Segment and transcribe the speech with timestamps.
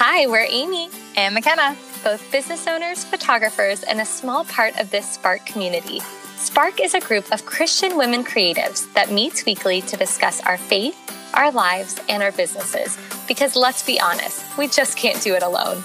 [0.00, 5.10] Hi, we're Amy and McKenna, both business owners, photographers, and a small part of this
[5.14, 5.98] Spark community.
[6.36, 10.96] Spark is a group of Christian women creatives that meets weekly to discuss our faith,
[11.34, 12.96] our lives, and our businesses.
[13.26, 15.82] Because let's be honest, we just can't do it alone.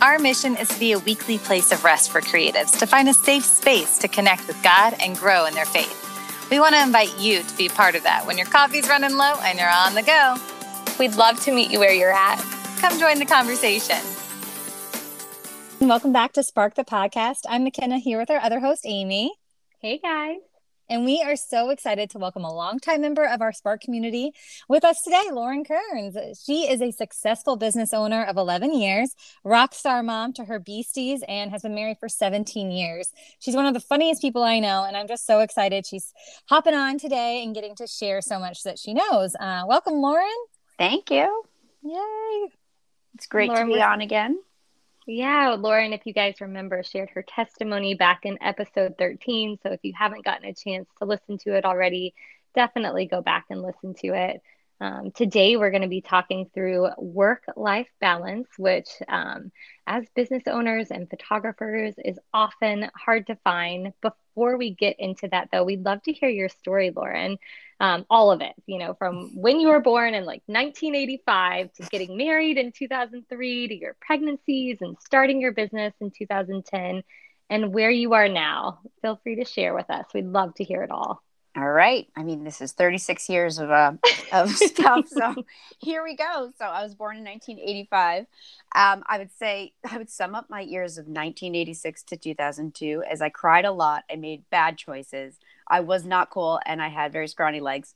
[0.00, 3.14] Our mission is to be a weekly place of rest for creatives, to find a
[3.14, 6.48] safe space to connect with God and grow in their faith.
[6.52, 9.34] We want to invite you to be part of that when your coffee's running low
[9.42, 10.36] and you're on the go.
[11.00, 12.40] We'd love to meet you where you're at.
[12.80, 13.98] Come join the conversation.
[15.80, 17.40] Welcome back to Spark the Podcast.
[17.46, 19.34] I'm McKenna here with our other host, Amy.
[19.80, 20.38] Hey, guys.
[20.88, 24.32] And we are so excited to welcome a longtime member of our Spark community
[24.66, 26.16] with us today, Lauren Kearns.
[26.42, 31.22] She is a successful business owner of 11 years, rock star mom to her beasties,
[31.28, 33.12] and has been married for 17 years.
[33.40, 36.14] She's one of the funniest people I know, and I'm just so excited she's
[36.46, 39.36] hopping on today and getting to share so much that she knows.
[39.38, 40.26] Uh, welcome, Lauren.
[40.78, 41.42] Thank you.
[41.82, 42.48] Yay.
[43.14, 44.38] It's great Lauren, to be on again.
[45.06, 49.58] Yeah, Lauren, if you guys remember, shared her testimony back in episode 13.
[49.62, 52.14] So if you haven't gotten a chance to listen to it already,
[52.54, 54.42] definitely go back and listen to it.
[54.80, 59.52] Um, today, we're going to be talking through work life balance, which, um,
[59.86, 63.92] as business owners and photographers, is often hard to find.
[64.40, 67.36] Before we get into that, though, we'd love to hear your story, Lauren.
[67.78, 71.82] Um, all of it, you know, from when you were born in like 1985 to
[71.90, 77.02] getting married in 2003 to your pregnancies and starting your business in 2010
[77.50, 78.78] and where you are now.
[79.02, 80.06] Feel free to share with us.
[80.14, 81.22] We'd love to hear it all.
[81.56, 82.06] All right.
[82.16, 83.94] I mean, this is 36 years of uh,
[84.32, 85.08] of stuff.
[85.08, 85.34] So
[85.78, 86.52] here we go.
[86.56, 88.26] So I was born in 1985.
[88.72, 93.20] Um, I would say I would sum up my years of 1986 to 2002 as
[93.20, 94.04] I cried a lot.
[94.10, 95.38] I made bad choices.
[95.66, 97.94] I was not cool, and I had very scrawny legs.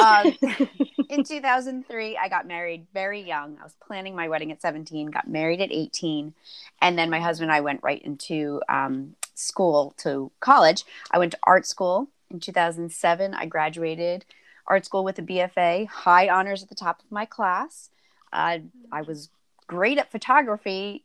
[0.00, 0.36] Um,
[1.08, 3.58] in 2003, I got married very young.
[3.60, 5.10] I was planning my wedding at 17.
[5.10, 6.32] Got married at 18,
[6.80, 10.84] and then my husband and I went right into um, school to college.
[11.12, 14.24] I went to art school in 2007, I graduated
[14.66, 17.90] art school with a BFA, high honors at the top of my class.
[18.32, 18.58] Uh,
[18.92, 19.30] I was
[19.66, 21.04] great at photography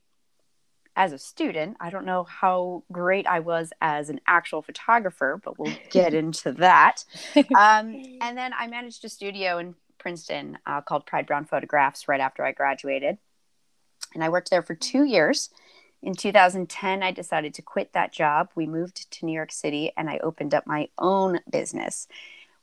[0.95, 1.77] as a student.
[1.79, 6.51] I don't know how great I was as an actual photographer, but we'll get into
[6.53, 7.05] that.
[7.35, 12.19] Um, and then I managed a studio in Princeton uh, called Pryde Brown Photographs right
[12.19, 13.17] after I graduated.
[14.13, 15.49] And I worked there for two years.
[16.03, 18.49] In 2010, I decided to quit that job.
[18.55, 22.09] We moved to New York City and I opened up my own business.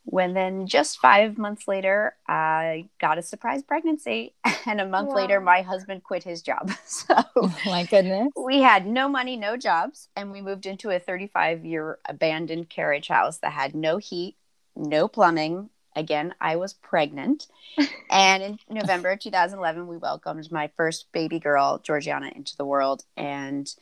[0.04, 4.34] When then, just five months later, I got a surprise pregnancy.
[4.66, 5.14] And a month wow.
[5.14, 6.70] later, my husband quit his job.
[6.84, 8.28] So, oh my goodness.
[8.36, 10.08] We had no money, no jobs.
[10.14, 14.36] And we moved into a 35 year abandoned carriage house that had no heat,
[14.76, 17.46] no plumbing, again, I was pregnant.
[18.10, 23.04] and in November 2011, we welcomed my first baby girl, Georgiana, into the world.
[23.16, 23.72] And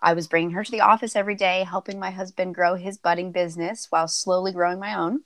[0.00, 3.32] I was bringing her to the office every day, helping my husband grow his budding
[3.32, 5.20] business while slowly growing my own.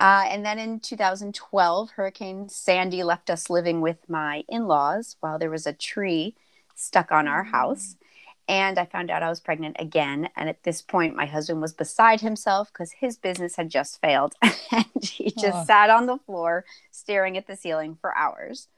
[0.00, 5.38] Uh, and then in 2012, Hurricane Sandy left us living with my in laws while
[5.38, 6.34] there was a tree
[6.74, 7.96] stuck on our house
[8.48, 10.28] and I found out I was pregnant again.
[10.36, 14.34] And at this point, my husband was beside himself because his business had just failed.
[14.42, 15.64] and he just oh.
[15.64, 18.68] sat on the floor staring at the ceiling for hours.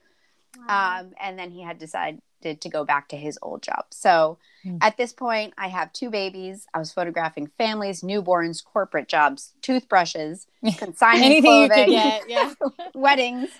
[0.56, 1.00] Wow.
[1.00, 3.86] Um, and then he had decided to go back to his old job.
[3.90, 4.78] So mm.
[4.80, 6.66] at this point, I have two babies.
[6.72, 10.46] I was photographing families, newborns, corporate jobs, toothbrushes,
[10.78, 12.54] consignment clothing, yeah.
[12.94, 13.50] weddings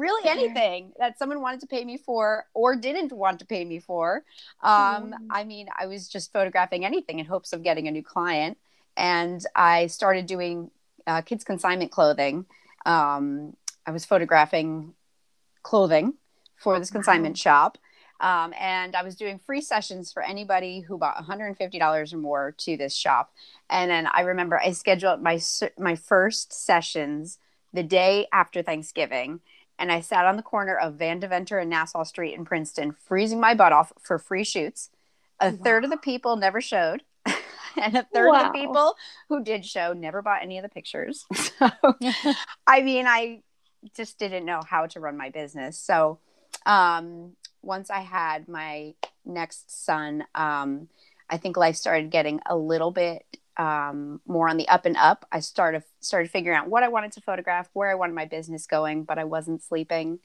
[0.00, 3.78] really anything that someone wanted to pay me for or didn't want to pay me
[3.78, 4.24] for.
[4.62, 5.14] Um, mm.
[5.30, 8.56] I mean, I was just photographing anything in hopes of getting a new client.
[8.96, 10.70] And I started doing
[11.06, 12.46] uh, kids' consignment clothing.
[12.86, 13.56] Um,
[13.86, 14.94] I was photographing
[15.62, 16.14] clothing
[16.56, 17.78] for this consignment shop.
[18.20, 22.76] Um, and I was doing free sessions for anybody who bought $150 or more to
[22.76, 23.32] this shop.
[23.70, 25.40] And then I remember I scheduled my
[25.78, 27.38] my first sessions
[27.72, 29.40] the day after Thanksgiving,
[29.80, 33.40] and I sat on the corner of Van Deventer and Nassau Street in Princeton, freezing
[33.40, 34.90] my butt off for free shoots.
[35.40, 35.58] A wow.
[35.64, 37.02] third of the people never showed,
[37.80, 38.46] and a third wow.
[38.46, 38.94] of the people
[39.30, 41.24] who did show never bought any of the pictures.
[41.34, 41.70] So,
[42.66, 43.42] I mean, I
[43.96, 45.78] just didn't know how to run my business.
[45.78, 46.18] So,
[46.66, 48.94] um, once I had my
[49.24, 50.88] next son, um,
[51.28, 53.24] I think life started getting a little bit
[53.60, 55.26] um, more on the up and up.
[55.30, 58.66] I started started figuring out what I wanted to photograph, where I wanted my business
[58.66, 60.20] going, but I wasn't sleeping.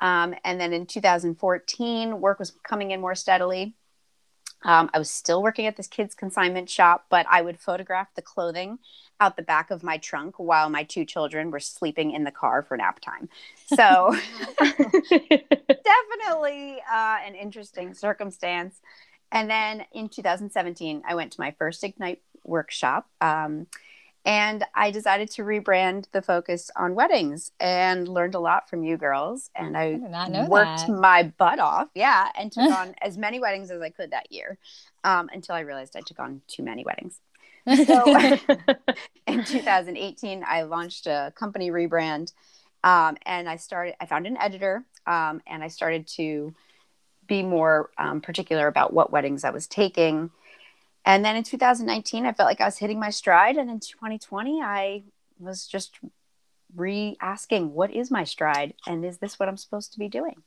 [0.00, 3.74] Um, and then in 2014, work was coming in more steadily.
[4.64, 8.22] Um, I was still working at this kids' consignment shop, but I would photograph the
[8.22, 8.78] clothing
[9.18, 12.62] out the back of my trunk while my two children were sleeping in the car
[12.62, 13.28] for nap time.
[13.66, 14.16] So,
[14.60, 15.00] definitely
[16.88, 18.80] uh, an interesting circumstance.
[19.32, 23.08] And then in 2017, I went to my first Ignite workshop.
[23.20, 23.66] Um,
[24.24, 28.98] and I decided to rebrand the focus on weddings and learned a lot from you
[28.98, 29.50] girls.
[29.56, 30.90] And I, I worked that.
[30.90, 31.88] my butt off.
[31.94, 32.28] Yeah.
[32.36, 34.58] And took on as many weddings as I could that year
[35.04, 37.20] um, until I realized I took on too many weddings.
[37.86, 38.04] So
[39.26, 42.32] in 2018, I launched a company rebrand
[42.84, 46.54] um, and I started, I found an editor um, and I started to
[47.26, 50.30] be more um, particular about what weddings I was taking.
[51.08, 53.56] And then in 2019, I felt like I was hitting my stride.
[53.56, 55.04] And in 2020, I
[55.38, 55.98] was just
[56.76, 58.74] re asking, what is my stride?
[58.86, 60.42] And is this what I'm supposed to be doing?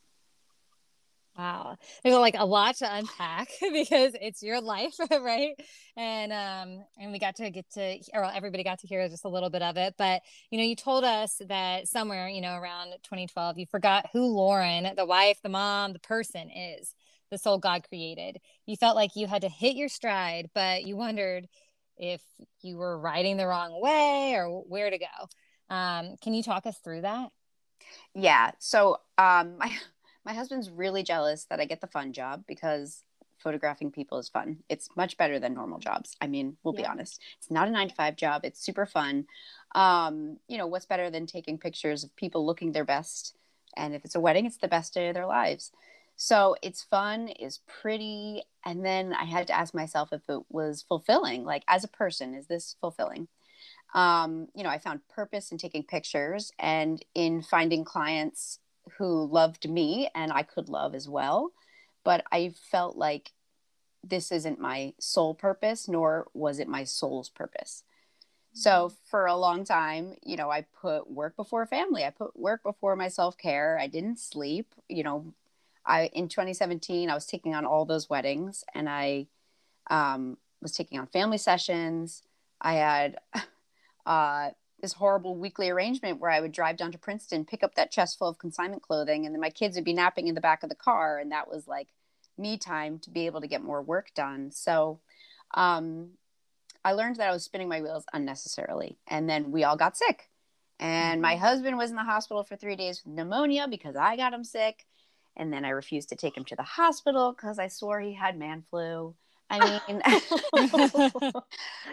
[1.36, 1.78] Wow.
[2.04, 5.56] There's like a lot to unpack because it's your life, right?
[5.98, 9.30] And um and we got to get to or everybody got to hear just a
[9.30, 10.22] little bit of it, but
[10.52, 14.94] you know, you told us that somewhere, you know, around 2012, you forgot who Lauren,
[14.96, 16.94] the wife, the mom, the person is,
[17.32, 18.40] the soul God created.
[18.66, 21.48] You felt like you had to hit your stride, but you wondered
[21.98, 22.22] if
[22.62, 25.76] you were riding the wrong way or where to go.
[25.76, 27.30] Um, can you talk us through that?
[28.14, 28.52] Yeah.
[28.60, 29.72] So um my
[30.26, 33.04] my husband's really jealous that I get the fun job because
[33.42, 34.58] photographing people is fun.
[34.70, 36.16] It's much better than normal jobs.
[36.22, 36.82] I mean, we'll yeah.
[36.82, 37.20] be honest.
[37.40, 38.42] It's not a 9 to 5 job.
[38.44, 39.26] It's super fun.
[39.74, 43.36] Um, you know, what's better than taking pictures of people looking their best?
[43.76, 45.72] And if it's a wedding, it's the best day of their lives.
[46.24, 50.86] So it's fun, is pretty, and then I had to ask myself if it was
[50.88, 51.44] fulfilling.
[51.46, 53.28] Like as a person, is this fulfilling?
[53.96, 58.60] Um, you know, I found purpose in taking pictures and in finding clients
[59.00, 61.54] who loved me and I could love as well.
[62.04, 63.32] But I felt like
[64.04, 67.84] this isn't my sole purpose, nor was it my soul's purpose.
[68.54, 68.96] So mm-hmm.
[69.10, 72.04] for a long time, you know, I put work before family.
[72.04, 73.80] I put work before my self-care.
[73.80, 74.76] I didn't sleep.
[74.88, 75.34] You know,
[75.86, 79.28] I in 2017, I was taking on all those weddings and I
[79.90, 82.24] um, was taking on family sessions.
[82.60, 83.18] I had
[84.06, 84.52] uh,
[84.82, 88.18] this horrible weekly arrangement where I would drive down to Princeton, pick up that chest
[88.18, 90.70] full of consignment clothing, and then my kids would be napping in the back of
[90.70, 91.20] the car.
[91.20, 91.88] And that was like
[92.38, 94.52] me time to be able to get more work done.
[94.52, 95.00] So
[95.54, 96.12] um,
[96.84, 98.98] I learned that I was spinning my wheels unnecessarily.
[99.08, 100.30] And then we all got sick.
[100.80, 101.44] And my mm-hmm.
[101.44, 104.88] husband was in the hospital for three days with pneumonia because I got him sick.
[105.36, 108.38] And then I refused to take him to the hospital because I swore he had
[108.38, 109.16] man flu.
[109.52, 110.02] I mean,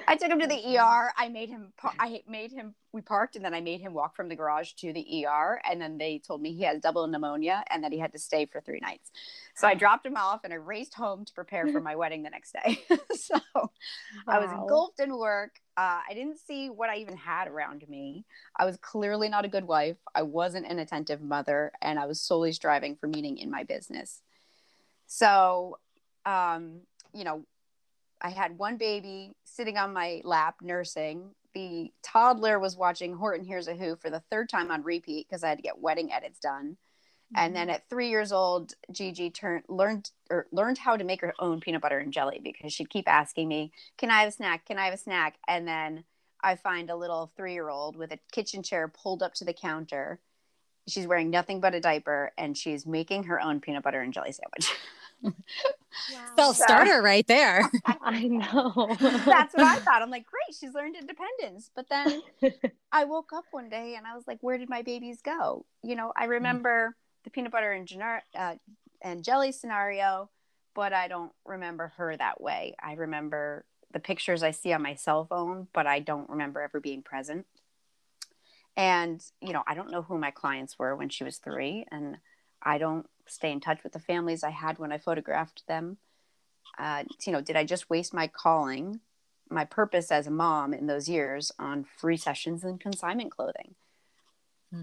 [0.08, 1.12] I took him to the ER.
[1.16, 1.72] I made him.
[1.98, 2.74] I made him.
[2.92, 5.60] We parked, and then I made him walk from the garage to the ER.
[5.68, 8.46] And then they told me he had double pneumonia and that he had to stay
[8.46, 9.10] for three nights.
[9.56, 12.30] So I dropped him off, and I raced home to prepare for my wedding the
[12.30, 12.80] next day.
[13.12, 13.70] so wow.
[14.28, 15.58] I was engulfed in work.
[15.76, 18.24] Uh, I didn't see what I even had around me.
[18.56, 19.96] I was clearly not a good wife.
[20.14, 24.20] I wasn't an attentive mother, and I was solely striving for meaning in my business.
[25.08, 25.78] So
[26.28, 26.82] um,
[27.12, 27.44] you know,
[28.20, 31.30] I had one baby sitting on my lap nursing.
[31.54, 35.44] The toddler was watching Horton Hears a Who for the third time on repeat because
[35.44, 36.76] I had to get wedding edits done.
[37.34, 37.44] Mm-hmm.
[37.44, 41.34] And then at three years old, Gigi turned learned or learned how to make her
[41.38, 44.66] own peanut butter and jelly because she'd keep asking me, "Can I have a snack?
[44.66, 46.04] Can I have a snack?" And then
[46.42, 49.52] I find a little three year old with a kitchen chair pulled up to the
[49.52, 50.20] counter.
[50.86, 54.32] She's wearing nothing but a diaper and she's making her own peanut butter and jelly
[54.32, 54.72] sandwich.
[56.12, 56.18] Wow.
[56.36, 57.70] Self starter so, right there.
[57.86, 58.96] I know.
[59.00, 60.02] That's what I thought.
[60.02, 61.70] I'm like, great, she's learned independence.
[61.74, 62.22] But then
[62.92, 65.64] I woke up one day and I was like, where did my babies go?
[65.82, 66.30] You know, I mm.
[66.30, 67.24] remember mm.
[67.24, 68.54] the peanut butter and, gener- uh,
[69.02, 70.30] and jelly scenario,
[70.74, 72.74] but I don't remember her that way.
[72.82, 76.80] I remember the pictures I see on my cell phone, but I don't remember ever
[76.80, 77.46] being present.
[78.76, 81.84] And, you know, I don't know who my clients were when she was three.
[81.90, 82.18] And
[82.62, 85.98] I don't stay in touch with the families I had when I photographed them.
[86.78, 89.00] Uh, you know, did I just waste my calling,
[89.50, 93.74] my purpose as a mom in those years on free sessions and consignment clothing?
[94.72, 94.82] Hmm.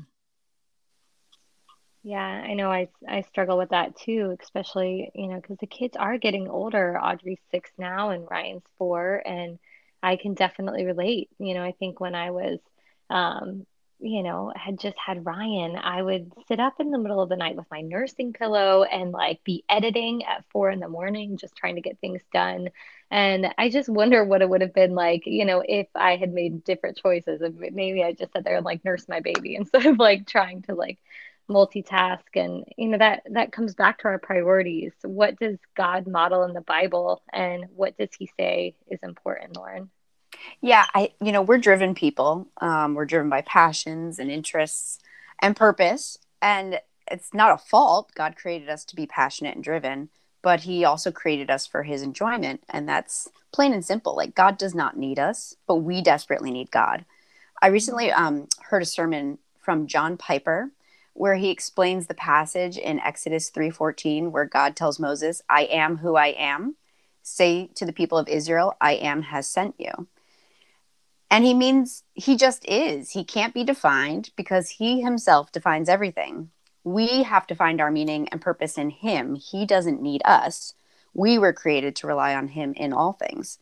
[2.03, 5.95] Yeah, I know I, I struggle with that too, especially, you know, because the kids
[5.97, 6.99] are getting older.
[7.01, 9.23] Audrey's six now and Ryan's four.
[9.25, 9.57] And
[10.03, 11.29] I can definitely relate.
[11.39, 12.59] You know, I think when I was
[13.09, 13.65] um,
[13.99, 17.35] you know, had just had Ryan, I would sit up in the middle of the
[17.37, 21.55] night with my nursing pillow and like be editing at four in the morning, just
[21.55, 22.69] trying to get things done.
[23.09, 26.33] And I just wonder what it would have been like, you know, if I had
[26.33, 27.41] made different choices.
[27.41, 30.63] And maybe I just sat there and like nurse my baby instead of like trying
[30.63, 30.99] to like
[31.49, 32.23] multitask.
[32.35, 34.93] And, you know, that that comes back to our priorities.
[35.03, 39.89] What does God model in the Bible and what does he say is important, Lauren?
[40.61, 42.47] Yeah, I you know we're driven people.
[42.61, 44.99] Um, we're driven by passions and interests
[45.39, 48.11] and purpose, and it's not a fault.
[48.15, 50.09] God created us to be passionate and driven,
[50.41, 52.63] but He also created us for His enjoyment.
[52.69, 54.15] And that's plain and simple.
[54.15, 57.05] Like, God does not need us, but we desperately need God.
[57.61, 60.71] I recently um, heard a sermon from John Piper
[61.13, 66.15] where he explains the passage in Exodus 3:14 where God tells Moses, "I am who
[66.15, 66.75] I am.
[67.23, 70.07] Say to the people of Israel, I am has sent you."
[71.29, 73.11] And he means he just is.
[73.11, 76.51] He can't be defined because he himself defines everything.
[76.83, 79.35] We have to find our meaning and purpose in him.
[79.35, 80.75] He doesn't need us.
[81.13, 83.57] We were created to rely on him in all things.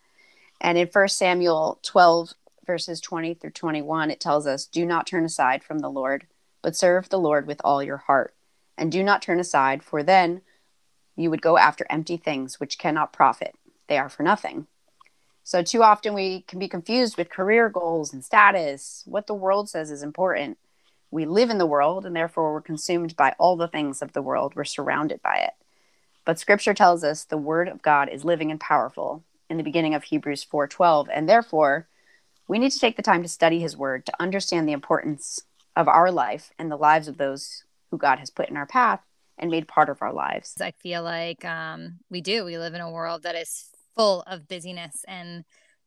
[0.60, 2.34] And in 1 Samuel 12,
[2.65, 6.27] verses 20 through 21, it tells us, Do not turn aside from the Lord,
[6.62, 8.34] but serve the Lord with all your heart.
[8.77, 10.41] And do not turn aside, for then
[11.15, 13.55] you would go after empty things which cannot profit.
[13.88, 14.67] They are for nothing.
[15.43, 19.69] So, too often we can be confused with career goals and status, what the world
[19.69, 20.57] says is important.
[21.12, 24.21] We live in the world, and therefore we're consumed by all the things of the
[24.21, 24.53] world.
[24.55, 25.53] We're surrounded by it.
[26.25, 29.93] But scripture tells us the word of God is living and powerful in the beginning
[29.93, 31.88] of Hebrews 4:12, and therefore
[32.47, 35.41] we need to take the time to study his word to understand the importance
[35.75, 39.01] of our life and the lives of those who God has put in our path
[39.38, 40.55] and made part of our lives.
[40.62, 42.45] I feel like um, we do.
[42.45, 45.43] We live in a world that is full of busyness and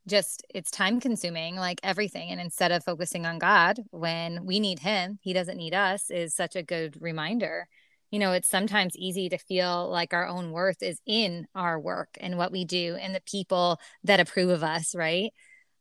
[0.07, 4.79] just it's time consuming like everything and instead of focusing on god when we need
[4.79, 7.67] him he doesn't need us is such a good reminder
[8.11, 12.17] you know it's sometimes easy to feel like our own worth is in our work
[12.21, 15.33] and what we do and the people that approve of us right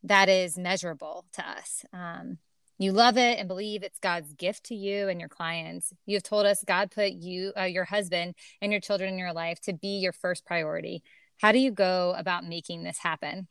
[0.03, 2.37] that is measurable to us um,
[2.77, 5.93] you love it and believe it's God's gift to you and your clients.
[6.05, 9.31] You have told us God put you, uh, your husband, and your children in your
[9.31, 11.01] life to be your first priority.
[11.41, 13.47] How do you go about making this happen?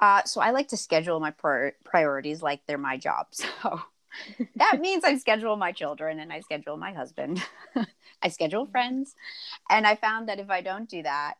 [0.00, 1.32] Uh, so I like to schedule my
[1.84, 3.28] priorities like they're my job.
[3.62, 3.80] So
[4.56, 7.42] that means I schedule my children and I schedule my husband.
[8.22, 9.14] I schedule friends,
[9.68, 11.34] and I found that if I don't do that,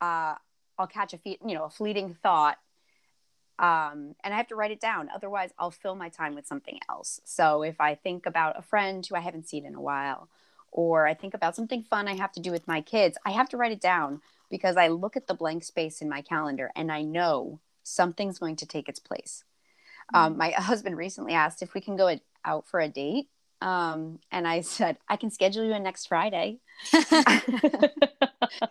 [0.00, 0.36] uh,
[0.78, 2.56] I'll catch a fe- you know a fleeting thought,
[3.58, 5.10] um, and I have to write it down.
[5.14, 7.20] Otherwise, I'll fill my time with something else.
[7.24, 10.28] So if I think about a friend who I haven't seen in a while,
[10.70, 13.48] or I think about something fun I have to do with my kids, I have
[13.50, 16.92] to write it down because I look at the blank space in my calendar and
[16.92, 19.44] I know something's going to take its place.
[20.12, 20.36] Um, mm.
[20.36, 23.28] my husband recently asked if we can go out for a date.
[23.62, 26.60] Um, and I said, I can schedule you in next Friday.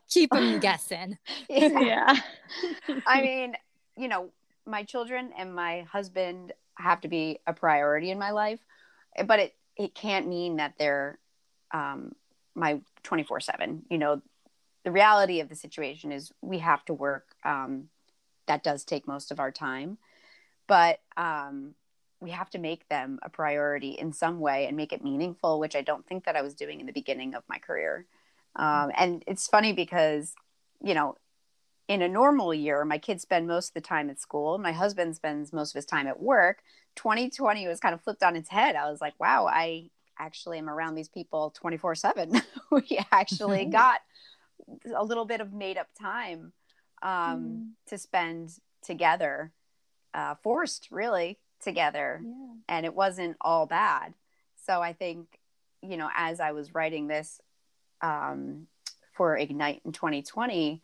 [0.09, 1.17] Keep them guessing.
[1.49, 1.79] yeah.
[1.79, 2.19] yeah.
[3.07, 3.55] I mean,
[3.97, 4.29] you know,
[4.67, 8.59] my children and my husband have to be a priority in my life,
[9.25, 11.17] but it, it can't mean that they're
[11.71, 12.13] um,
[12.53, 13.83] my 24 7.
[13.89, 14.21] You know,
[14.83, 17.27] the reality of the situation is we have to work.
[17.43, 17.89] Um,
[18.47, 19.97] that does take most of our time,
[20.67, 21.75] but um,
[22.19, 25.75] we have to make them a priority in some way and make it meaningful, which
[25.75, 28.05] I don't think that I was doing in the beginning of my career.
[28.55, 30.33] Um, and it's funny because,
[30.83, 31.15] you know,
[31.87, 34.57] in a normal year, my kids spend most of the time at school.
[34.57, 36.63] My husband spends most of his time at work.
[36.95, 38.75] 2020 was kind of flipped on its head.
[38.75, 42.41] I was like, wow, I actually am around these people 24 7.
[42.71, 44.01] we actually got
[44.95, 46.53] a little bit of made up time
[47.01, 47.67] um, mm.
[47.87, 48.53] to spend
[48.83, 49.51] together,
[50.13, 52.21] uh, forced really together.
[52.23, 52.53] Yeah.
[52.67, 54.13] And it wasn't all bad.
[54.65, 55.27] So I think,
[55.81, 57.39] you know, as I was writing this
[58.01, 58.67] um,
[59.13, 60.81] for Ignite in 2020,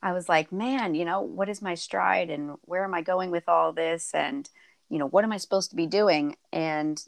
[0.00, 3.30] I was like, man, you know, what is my stride and where am I going
[3.30, 4.12] with all this?
[4.14, 4.48] And,
[4.88, 6.36] you know, what am I supposed to be doing?
[6.52, 7.02] And,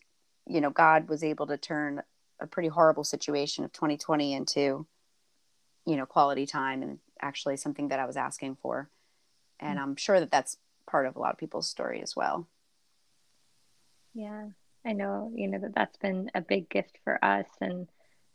[0.46, 2.02] you know, God was able to turn
[2.40, 4.86] a pretty horrible situation of 2020 into
[5.86, 8.88] you know quality time and actually something that i was asking for.
[9.58, 9.90] And mm-hmm.
[9.90, 10.56] i'm sure that that's
[10.86, 12.46] part of a lot of people's story as well.
[14.14, 14.48] Yeah
[14.84, 17.46] i know you know that that's been a big gift for us.
[17.60, 17.88] And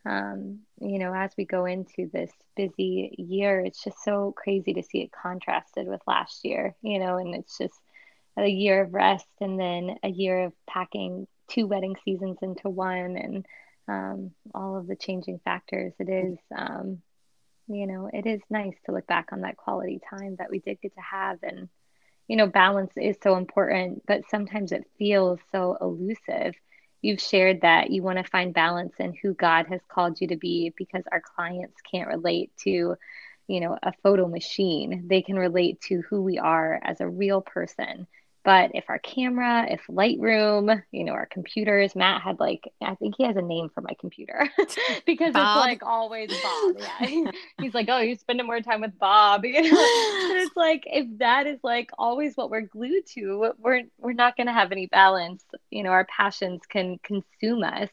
[0.05, 4.83] um, you know as we go into this busy year it's just so crazy to
[4.83, 7.73] see it contrasted with last year you know and it's just
[8.37, 13.17] a year of rest and then a year of packing two wedding seasons into one
[13.17, 13.45] and
[13.87, 17.01] um, all of the changing factors it is um,
[17.67, 20.81] you know, it is nice to look back on that quality time that we did
[20.81, 21.39] get to have.
[21.43, 21.69] And,
[22.27, 26.55] you know, balance is so important, but sometimes it feels so elusive.
[27.01, 30.37] You've shared that you want to find balance in who God has called you to
[30.37, 32.95] be because our clients can't relate to,
[33.47, 35.07] you know, a photo machine.
[35.07, 38.07] They can relate to who we are as a real person
[38.45, 43.15] but if our camera, if Lightroom, you know, our computers, Matt had like, I think
[43.17, 44.47] he has a name for my computer
[45.05, 45.57] because Bob.
[45.57, 46.75] it's like always Bob.
[46.79, 47.31] Yeah.
[47.61, 49.43] He's like, oh, you're spending more time with Bob.
[49.55, 49.69] You know?
[49.69, 54.37] and it's like, if that is like always what we're glued to, we're, we're not
[54.37, 55.43] going to have any balance.
[55.71, 57.89] You know, our passions can consume us.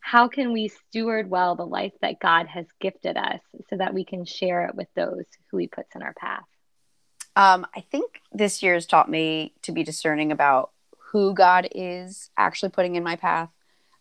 [0.00, 3.40] how can we steward well the life that God has gifted us
[3.70, 6.44] so that we can share it with those who He puts in our path?
[7.34, 10.70] Um, I think this year has taught me to be discerning about
[11.12, 13.50] who God is actually putting in my path.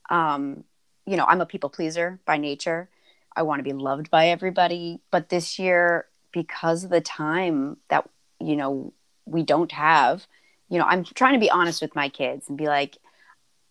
[0.09, 0.63] Um,
[1.05, 2.89] you know, I'm a people pleaser by nature.
[3.35, 4.99] I want to be loved by everybody.
[5.11, 8.09] But this year, because of the time that,
[8.39, 8.93] you know,
[9.25, 10.27] we don't have,
[10.69, 12.97] you know, I'm trying to be honest with my kids and be like,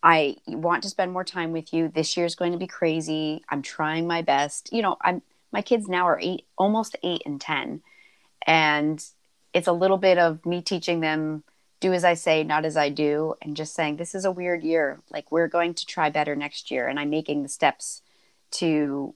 [0.02, 1.88] I want to spend more time with you.
[1.88, 3.42] This year is going to be crazy.
[3.50, 4.72] I'm trying my best.
[4.72, 7.82] You know, I'm my kids now are eight, almost eight and 10.
[8.46, 9.04] And
[9.52, 11.44] it's a little bit of me teaching them
[11.80, 14.62] do as I say, not as I do, and just saying, this is a weird
[14.62, 15.00] year.
[15.10, 16.86] Like, we're going to try better next year.
[16.86, 18.02] And I'm making the steps
[18.52, 19.14] to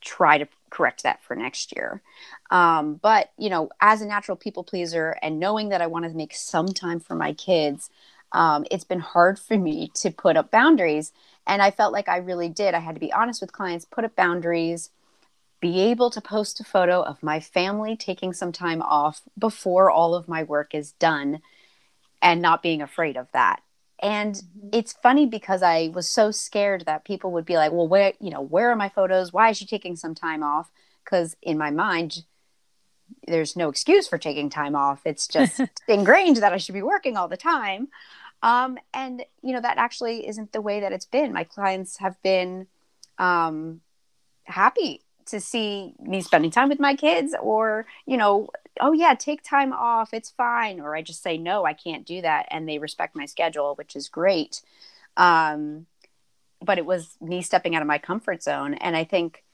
[0.00, 2.02] try to correct that for next year.
[2.50, 6.16] Um, but, you know, as a natural people pleaser and knowing that I want to
[6.16, 7.90] make some time for my kids,
[8.30, 11.12] um, it's been hard for me to put up boundaries.
[11.46, 12.74] And I felt like I really did.
[12.74, 14.90] I had to be honest with clients, put up boundaries,
[15.64, 20.14] be able to post a photo of my family taking some time off before all
[20.14, 21.40] of my work is done
[22.20, 23.62] and not being afraid of that.
[23.98, 24.68] And mm-hmm.
[24.74, 28.28] it's funny because I was so scared that people would be like, well, where, you
[28.28, 29.32] know, where are my photos?
[29.32, 30.70] Why is she taking some time off?
[31.02, 32.24] Because in my mind,
[33.26, 35.00] there's no excuse for taking time off.
[35.06, 37.88] It's just ingrained that I should be working all the time.
[38.42, 41.32] Um, and, you know, that actually isn't the way that it's been.
[41.32, 42.66] My clients have been
[43.16, 43.80] um,
[44.44, 48.48] happy to see me spending time with my kids or, you know,
[48.80, 50.12] oh yeah, take time off.
[50.12, 50.80] It's fine.
[50.80, 52.46] Or I just say, no, I can't do that.
[52.50, 54.62] And they respect my schedule, which is great.
[55.16, 55.86] Um,
[56.60, 58.74] but it was me stepping out of my comfort zone.
[58.74, 59.44] And I think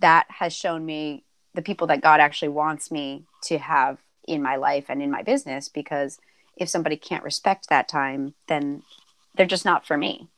[0.00, 4.56] that has shown me the people that God actually wants me to have in my
[4.56, 6.18] life and in my business because
[6.56, 8.82] if somebody can't respect that time, then
[9.36, 10.28] they're just not for me.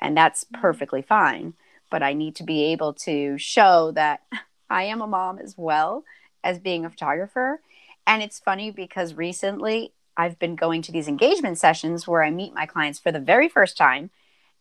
[0.00, 0.60] And that's mm-hmm.
[0.60, 1.54] perfectly fine.
[1.92, 4.22] But I need to be able to show that
[4.70, 6.04] I am a mom as well
[6.42, 7.60] as being a photographer
[8.06, 12.54] and it's funny because recently I've been going to these engagement sessions where I meet
[12.54, 14.10] my clients for the very first time.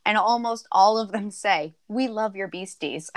[0.05, 3.11] And almost all of them say, We love your beasties.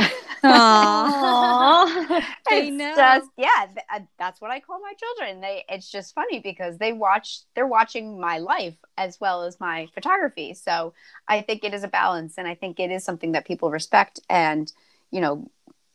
[0.44, 2.22] Aww.
[2.50, 2.94] it's know.
[2.94, 5.40] just, yeah, th- uh, that's what I call my children.
[5.40, 9.88] They, it's just funny because they watch, they're watching my life as well as my
[9.94, 10.52] photography.
[10.54, 10.92] So
[11.26, 12.34] I think it is a balance.
[12.36, 14.20] And I think it is something that people respect.
[14.28, 14.70] And,
[15.10, 15.50] you know,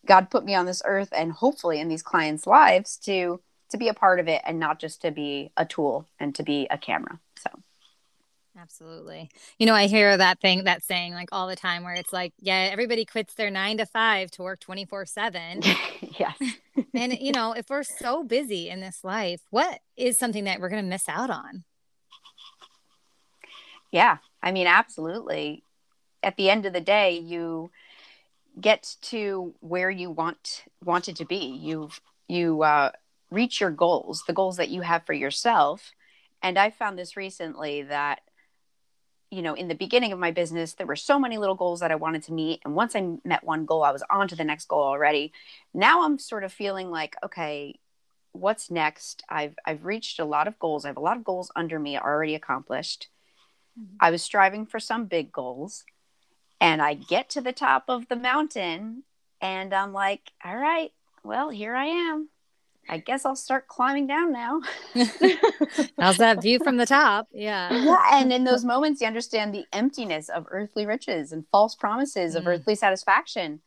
[0.06, 3.88] God put me on this earth and hopefully in these clients' lives to to be
[3.88, 6.78] a part of it and not just to be a tool and to be a
[6.78, 7.20] camera.
[7.38, 7.50] So
[8.62, 9.30] Absolutely.
[9.58, 12.34] You know, I hear that thing, that saying like all the time where it's like,
[12.40, 15.62] yeah, everybody quits their nine to five to work 24 seven.
[16.20, 16.38] yes.
[16.94, 20.70] and, you know, if we're so busy in this life, what is something that we're
[20.70, 21.64] going to miss out on?
[23.92, 24.18] Yeah.
[24.44, 25.64] I mean, absolutely.
[26.22, 27.72] At the end of the day, you
[28.60, 31.60] get to where you want wanted to be.
[31.62, 32.92] You've, you, uh,
[33.32, 35.94] reach your goals, the goals that you have for yourself.
[36.42, 38.22] And I found this recently that,
[39.32, 41.92] you know, in the beginning of my business, there were so many little goals that
[41.92, 42.62] I wanted to meet.
[42.66, 45.32] And once I met one goal, I was on to the next goal already.
[45.74, 47.80] Now I'm sort of feeling like, okay,
[48.32, 49.24] what's next?
[49.30, 50.84] I've I've reached a lot of goals.
[50.84, 53.08] I have a lot of goals under me already accomplished.
[53.80, 53.98] Mm-hmm.
[54.00, 55.84] I was striving for some big goals.
[56.62, 59.04] And I get to the top of the mountain
[59.42, 60.92] and I'm like, all right,
[61.24, 62.30] well, here I am.
[62.90, 64.62] I guess I'll start climbing down now.
[66.00, 67.28] How's that view from the top?
[67.32, 67.70] Yeah.
[67.90, 67.98] Yeah.
[68.14, 72.44] And in those moments, you understand the emptiness of earthly riches and false promises of
[72.44, 72.48] mm.
[72.48, 73.62] earthly satisfaction.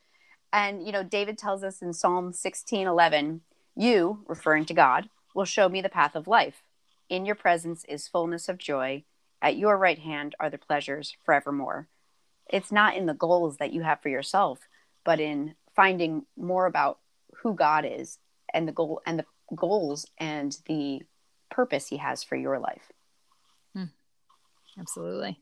[0.53, 3.41] And, you know, David tells us in Psalm 16 11,
[3.77, 6.63] you, referring to God, will show me the path of life.
[7.09, 9.05] In your presence is fullness of joy.
[9.41, 11.89] At your right hand are the pleasures forevermore.
[12.49, 14.61] It's not in the goals that you have for yourself,
[15.05, 16.99] but in finding more about
[17.43, 18.19] who God is
[18.55, 19.25] and the goal and the
[19.57, 21.03] goals and the
[21.51, 22.91] purpose he has for your life.
[23.75, 23.85] Hmm.
[24.79, 25.39] Absolutely.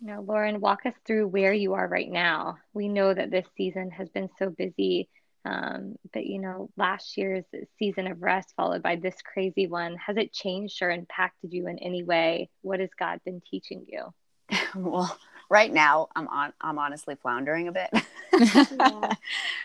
[0.00, 2.58] Now, Lauren, walk us through where you are right now.
[2.74, 5.08] We know that this season has been so busy,
[5.44, 7.44] um, but you know, last year's
[7.78, 9.96] season of rest followed by this crazy one.
[9.96, 12.50] Has it changed or impacted you in any way?
[12.60, 14.12] What has God been teaching you?
[14.76, 17.90] well, right now I'm on I'm honestly floundering a bit.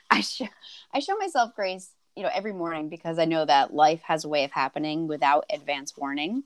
[0.10, 0.48] I show
[0.94, 4.30] I show myself grace, you know, every morning because I know that life has a
[4.30, 6.44] way of happening without advance warning.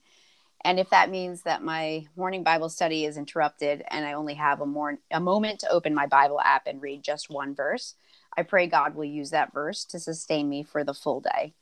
[0.64, 4.62] And if that means that my morning Bible study is interrupted and I only have
[4.62, 7.96] a more a moment to open my Bible app and read just one verse,
[8.36, 11.54] I pray God will use that verse to sustain me for the full day.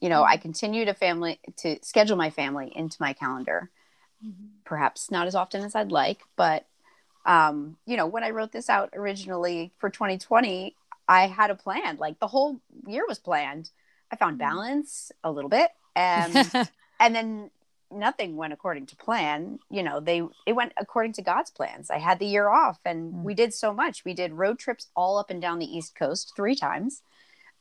[0.00, 0.42] You know, I mm-hmm.
[0.42, 3.70] continue to family to schedule my family into my calendar.
[4.24, 4.46] Mm-hmm.
[4.64, 6.66] Perhaps not as often as I'd like, but
[7.26, 10.74] Um, you know, when I wrote this out originally for 2020,
[11.08, 11.96] I had a plan.
[11.98, 13.70] Like the whole year was planned.
[14.10, 14.48] I found mm-hmm.
[14.48, 16.34] balance a little bit, and
[17.00, 17.50] and then
[17.90, 19.58] nothing went according to plan.
[19.70, 21.90] You know, they it went according to God's plans.
[21.90, 23.22] I had the year off, and mm.
[23.22, 24.04] we did so much.
[24.04, 27.02] We did road trips all up and down the East Coast three times.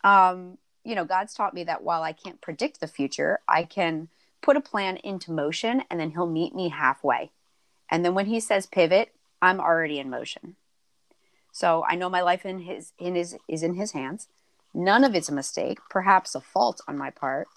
[0.03, 4.09] Um, you know, God's taught me that while I can't predict the future, I can
[4.43, 7.31] put a plan into motion, and then He'll meet me halfway.
[7.89, 10.55] And then when He says pivot, I'm already in motion.
[11.51, 14.27] So I know my life in his in his is in his hands.
[14.73, 17.47] None of it's a mistake, perhaps a fault on my part,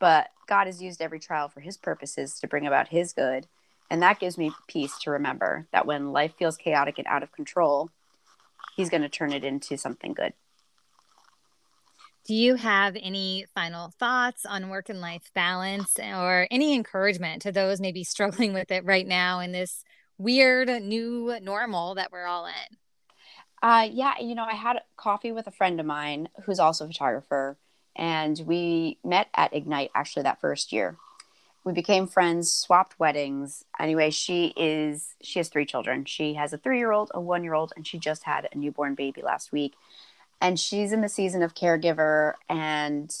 [0.00, 3.46] but God has used every trial for his purposes to bring about his good.
[3.90, 7.32] And that gives me peace to remember that when life feels chaotic and out of
[7.32, 7.90] control,
[8.76, 10.32] he's going to turn it into something good.
[12.26, 17.52] Do you have any final thoughts on work and life balance or any encouragement to
[17.52, 19.84] those maybe struggling with it right now in this
[20.18, 22.76] weird new normal that we're all in?
[23.62, 26.88] Uh, yeah, you know, I had coffee with a friend of mine who's also a
[26.88, 27.56] photographer,
[27.96, 30.96] and we met at Ignite actually that first year.
[31.64, 33.64] We became friends, swapped weddings.
[33.78, 36.04] Anyway, she is she has three children.
[36.04, 38.56] She has a three year old, a one year old, and she just had a
[38.56, 39.74] newborn baby last week.
[40.40, 43.14] And she's in the season of caregiver, and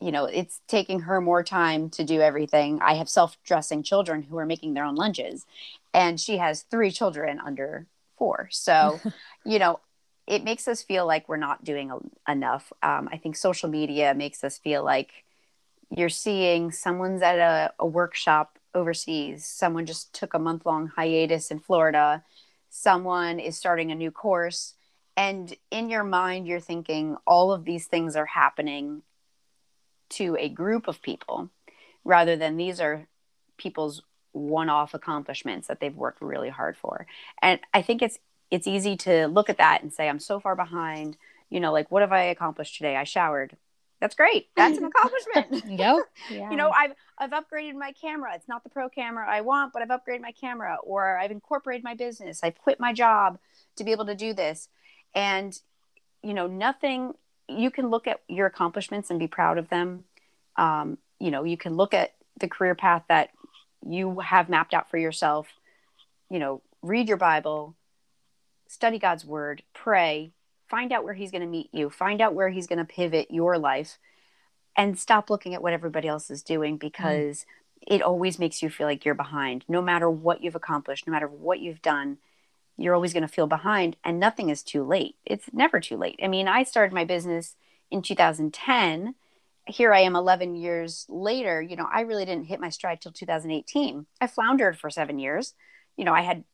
[0.00, 2.80] you know, it's taking her more time to do everything.
[2.82, 5.46] I have self dressing children who are making their own lunches,
[5.94, 8.48] and she has three children under four.
[8.50, 9.00] So,
[9.44, 9.80] you know,
[10.26, 12.72] it makes us feel like we're not doing a, enough.
[12.82, 15.24] Um, I think social media makes us feel like
[15.90, 21.50] you're seeing someone's at a, a workshop overseas, someone just took a month long hiatus
[21.50, 22.24] in Florida,
[22.70, 24.74] someone is starting a new course.
[25.14, 29.02] And in your mind, you're thinking all of these things are happening
[30.10, 31.50] to a group of people
[32.04, 33.06] rather than these are
[33.58, 34.02] people's
[34.32, 37.06] one-off accomplishments that they've worked really hard for.
[37.40, 38.18] And i think it's
[38.50, 41.16] it's easy to look at that and say i'm so far behind.
[41.50, 42.96] You know like what have i accomplished today?
[42.96, 43.56] I showered.
[44.00, 44.48] That's great.
[44.56, 45.78] That's an accomplishment.
[45.78, 45.96] Yep.
[46.30, 46.50] Yeah.
[46.50, 48.34] you know i've i've upgraded my camera.
[48.34, 51.84] It's not the pro camera i want but i've upgraded my camera or i've incorporated
[51.84, 52.40] my business.
[52.42, 53.38] I've quit my job
[53.76, 54.68] to be able to do this.
[55.14, 55.58] And
[56.22, 57.14] you know nothing
[57.48, 60.04] you can look at your accomplishments and be proud of them.
[60.56, 63.30] Um, you know you can look at the career path that
[63.86, 65.48] you have mapped out for yourself
[66.30, 67.74] you know read your bible
[68.66, 70.32] study god's word pray
[70.68, 73.30] find out where he's going to meet you find out where he's going to pivot
[73.30, 73.98] your life
[74.76, 77.94] and stop looking at what everybody else is doing because mm.
[77.94, 81.28] it always makes you feel like you're behind no matter what you've accomplished no matter
[81.28, 82.18] what you've done
[82.78, 86.18] you're always going to feel behind and nothing is too late it's never too late
[86.22, 87.56] i mean i started my business
[87.90, 89.14] in 2010
[89.66, 93.12] here I am 11 years later, you know, I really didn't hit my stride till
[93.12, 94.06] 2018.
[94.20, 95.54] I floundered for seven years.
[95.96, 96.44] You know, I had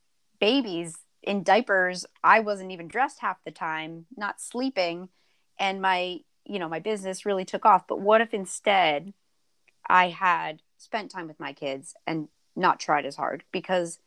[0.40, 2.04] babies in diapers.
[2.22, 5.08] I wasn't even dressed half the time, not sleeping.
[5.58, 7.86] And my, you know, my business really took off.
[7.88, 9.14] But what if instead
[9.88, 13.42] I had spent time with my kids and not tried as hard?
[13.52, 13.98] Because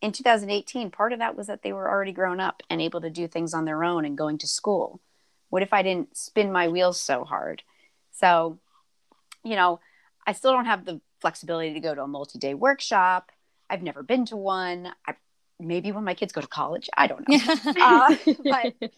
[0.00, 3.10] in 2018, part of that was that they were already grown up and able to
[3.10, 5.00] do things on their own and going to school.
[5.48, 7.62] What if I didn't spin my wheels so hard?
[8.16, 8.58] So,
[9.44, 9.80] you know,
[10.26, 13.30] I still don't have the flexibility to go to a multi day workshop.
[13.68, 14.92] I've never been to one.
[15.06, 15.14] I,
[15.60, 17.38] maybe when my kids go to college, I don't know.
[17.80, 18.90] uh, but,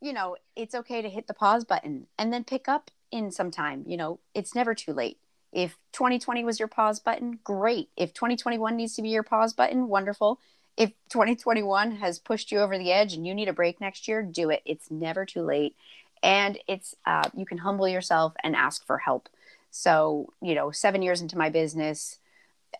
[0.00, 3.50] you know, it's okay to hit the pause button and then pick up in some
[3.50, 3.84] time.
[3.86, 5.18] You know, it's never too late.
[5.52, 7.88] If 2020 was your pause button, great.
[7.96, 10.38] If 2021 needs to be your pause button, wonderful.
[10.76, 14.22] If 2021 has pushed you over the edge and you need a break next year,
[14.22, 14.62] do it.
[14.64, 15.76] It's never too late
[16.22, 19.28] and it's uh, you can humble yourself and ask for help.
[19.70, 22.18] So you know seven years into my business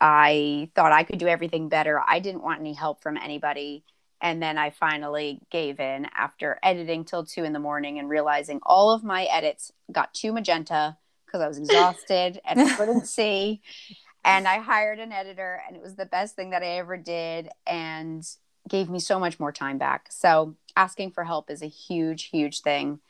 [0.01, 2.01] i thought i could do everything better.
[2.07, 3.85] I didn't want any help from anybody.
[4.21, 8.61] And then i finally gave in after editing till two in the morning and realizing
[8.63, 13.63] all of my edits got too magenta because i was exhausted and i couldn't see.
[14.25, 17.49] And i hired an editor and it was the best thing that i ever did
[17.67, 18.25] and
[18.69, 20.07] gave me so much more time back.
[20.11, 23.01] So asking for help is a huge huge thing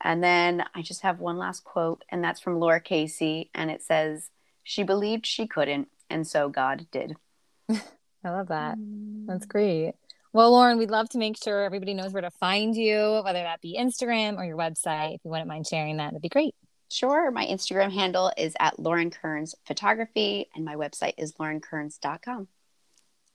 [0.00, 3.82] and then I just have one last quote, and that's from Laura Casey, and it
[3.82, 4.30] says,
[4.62, 7.16] She believed she couldn't, and so God did.
[7.70, 8.76] I love that.
[9.26, 9.48] That's mm.
[9.48, 9.94] great.
[10.32, 13.60] Well, Lauren, we'd love to make sure everybody knows where to find you, whether that
[13.60, 15.16] be Instagram or your website.
[15.16, 16.54] If you wouldn't mind sharing that, that'd be great.
[16.88, 17.30] Sure.
[17.30, 22.48] My Instagram handle is at Lauren Kearns Photography, and my website is laurenkearns.com.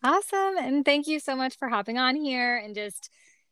[0.03, 0.57] Awesome.
[0.57, 3.09] And thank you so much for hopping on here and just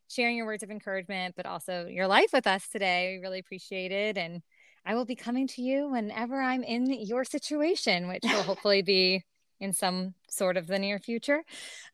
[0.10, 3.16] sharing your words of encouragement, but also your life with us today.
[3.16, 4.18] We really appreciate it.
[4.18, 4.42] And
[4.86, 9.24] I will be coming to you whenever I'm in your situation, which will hopefully be
[9.60, 11.44] in some sort of the near future.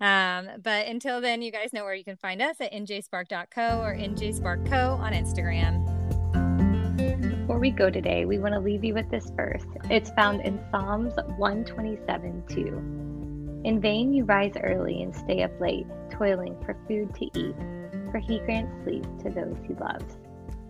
[0.01, 3.95] Um, but until then, you guys know where you can find us at njspark.co or
[3.95, 5.85] njsparkco on Instagram.
[7.41, 9.63] Before we go today, we want to leave you with this verse.
[9.89, 12.99] It's found in Psalms 127 2.
[13.65, 17.55] In vain you rise early and stay up late, toiling for food to eat,
[18.11, 20.17] for he grants sleep to those he loves.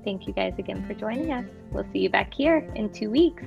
[0.03, 1.45] Thank you guys again for joining us.
[1.71, 3.43] We'll see you back here in two weeks.